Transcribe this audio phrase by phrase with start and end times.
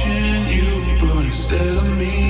[0.00, 2.29] confusion, you, but instead of blind.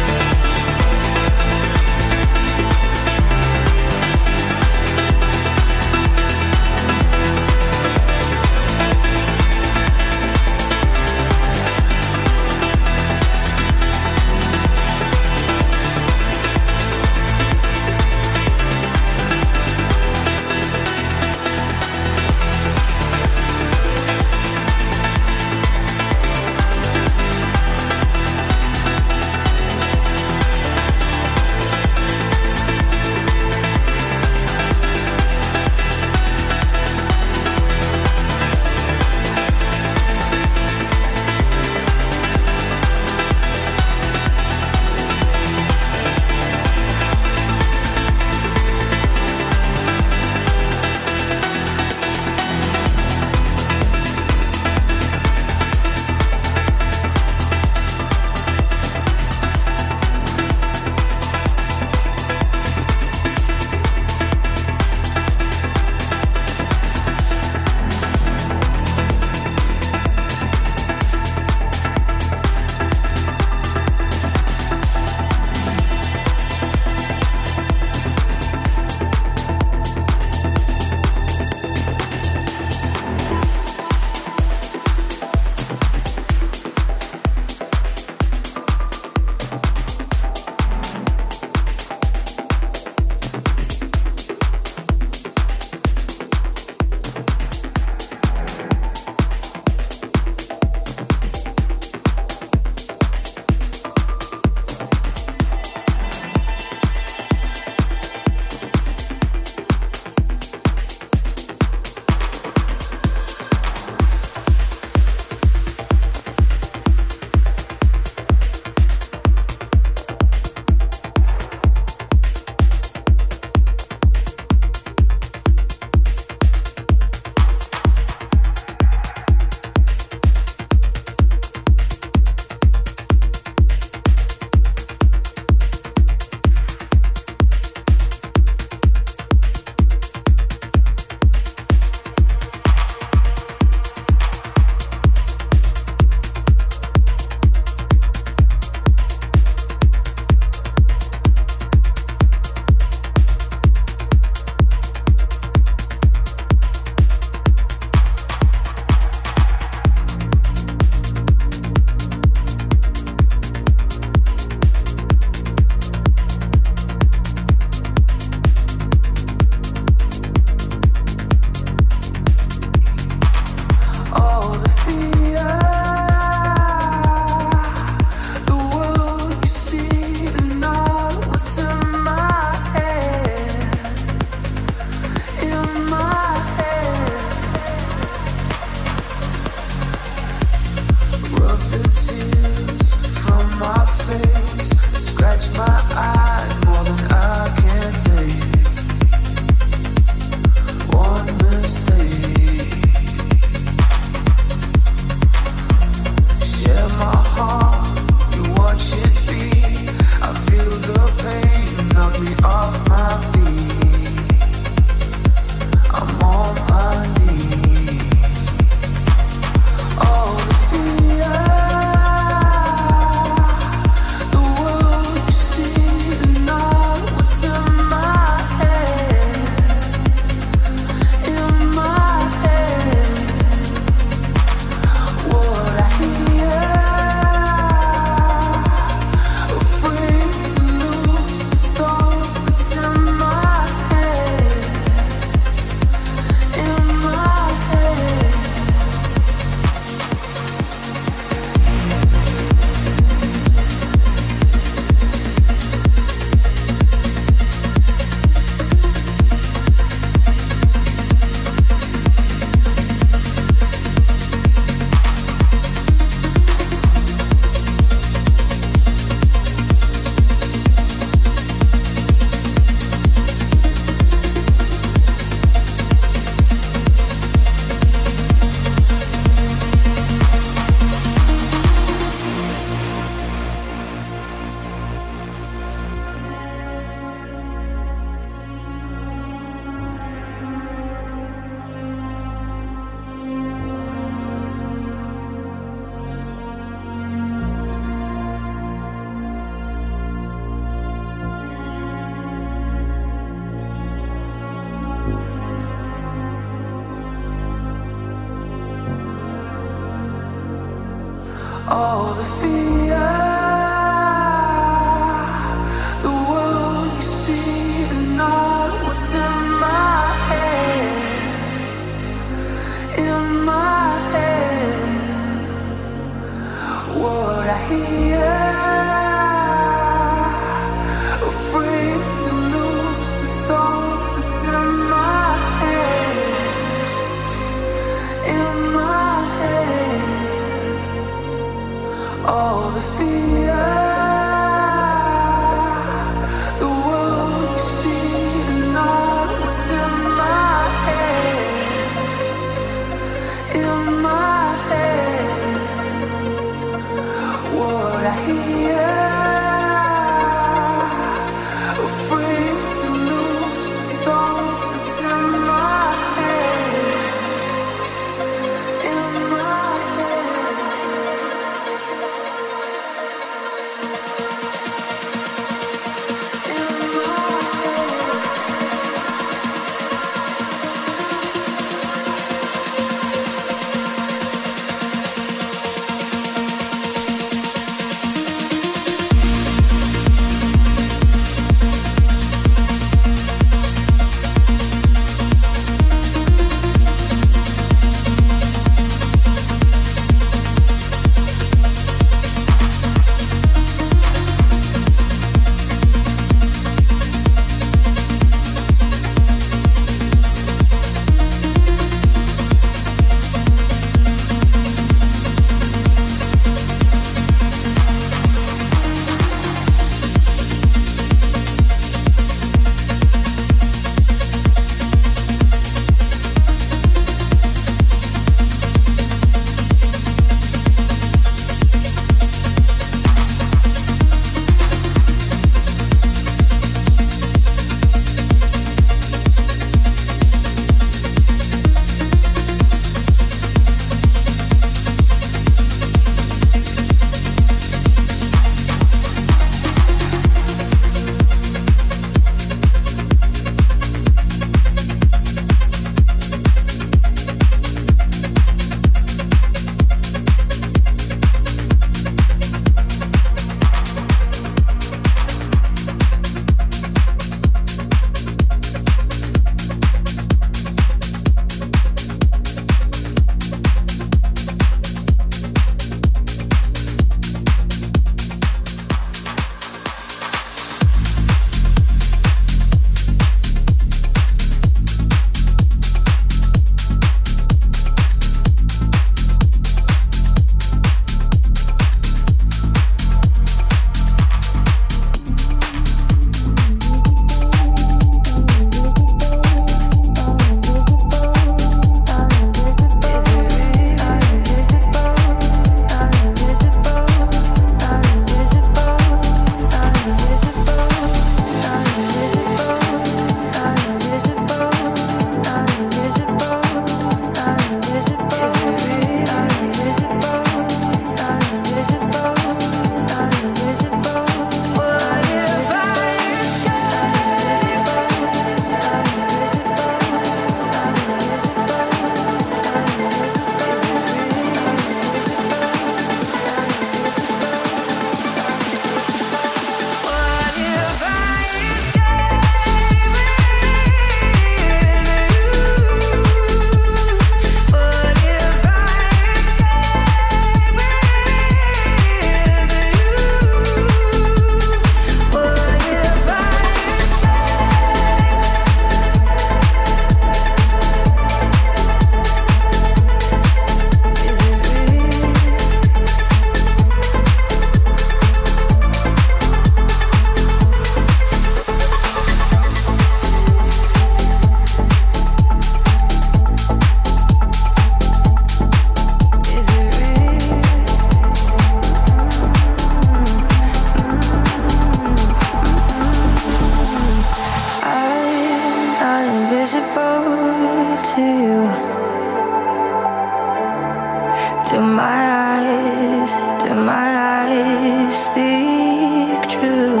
[598.32, 600.00] speak true?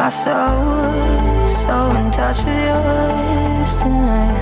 [0.00, 4.38] My soul, so in touch with yours tonight.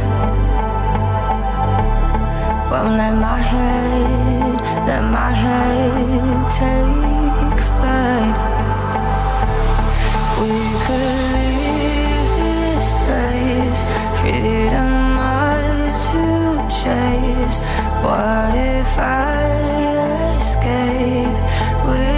[2.71, 4.57] Won't let my head,
[4.89, 8.37] let my head take flight.
[10.41, 13.81] We could leave this place,
[14.19, 14.89] freedom
[15.21, 16.25] much to
[16.81, 17.59] chase.
[18.03, 19.88] What if I
[20.59, 21.35] escape.
[21.87, 22.18] With